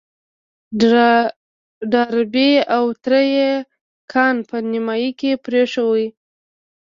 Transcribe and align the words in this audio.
ډاربي 1.91 2.51
او 2.75 2.85
تره 3.03 3.21
يې 3.35 3.51
کان 4.11 4.35
په 4.49 4.55
نيمايي 4.71 5.11
کې 5.19 5.31
پرېيښی 5.45 5.83
و. 5.89 5.91